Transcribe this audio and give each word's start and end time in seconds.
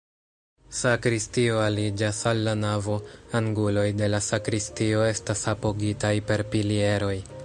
Sakristio 0.77 1.59
aliĝas 1.65 2.21
al 2.31 2.41
la 2.47 2.55
navo, 2.61 2.95
anguloj 3.41 3.85
de 4.01 4.09
la 4.15 4.23
sakristio 4.31 5.05
estas 5.13 5.45
apogitaj 5.55 6.15
per 6.33 6.45
pilieroj. 6.57 7.17